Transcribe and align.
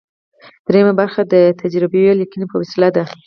دریمه 0.67 0.93
برخه 0.99 1.21
د 1.33 1.35
تجربوي 1.61 2.03
لیکنې 2.21 2.45
په 2.51 2.55
وسیله 2.61 2.89
ده. 2.95 3.03